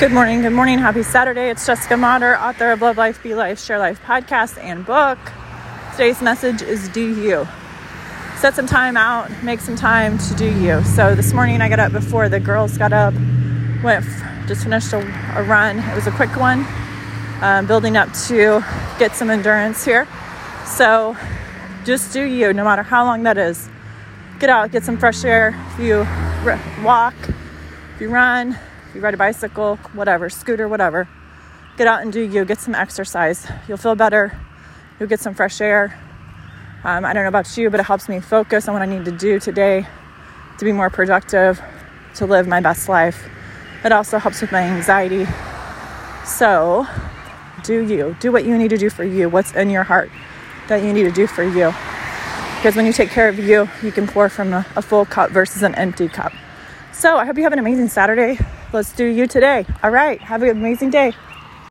[0.00, 1.50] Good morning, good morning, happy Saturday.
[1.50, 5.20] It's Jessica Motter, author of Love Life, Be Life, Share Life podcast and book.
[5.92, 7.46] Today's message is Do You.
[8.36, 10.82] Set some time out, make some time to do you.
[10.82, 13.14] So this morning I got up before the girls got up,
[13.84, 14.04] went,
[14.48, 14.98] just finished a,
[15.36, 15.78] a run.
[15.78, 16.66] It was a quick one,
[17.40, 18.64] um, building up to
[18.98, 20.08] get some endurance here.
[20.66, 21.16] So
[21.84, 23.68] just do you, no matter how long that is.
[24.40, 25.54] Get out, get some fresh air.
[25.74, 25.98] If you
[26.84, 27.14] walk,
[27.94, 28.58] if you run,
[28.94, 31.08] you ride a bicycle, whatever, scooter, whatever,
[31.76, 33.46] get out and do you, get some exercise.
[33.66, 34.38] You'll feel better,
[34.98, 35.98] you'll get some fresh air.
[36.84, 39.04] Um, I don't know about you, but it helps me focus on what I need
[39.06, 39.86] to do today
[40.58, 41.60] to be more productive,
[42.16, 43.28] to live my best life.
[43.84, 45.26] It also helps with my anxiety.
[46.24, 46.86] So,
[47.64, 48.16] do you.
[48.20, 50.10] Do what you need to do for you, what's in your heart
[50.68, 51.74] that you need to do for you.
[52.56, 55.30] Because when you take care of you, you can pour from a, a full cup
[55.30, 56.32] versus an empty cup.
[56.92, 58.38] So, I hope you have an amazing Saturday.
[58.74, 59.64] Let's do you today.
[59.84, 60.20] All right.
[60.20, 61.12] Have an amazing day.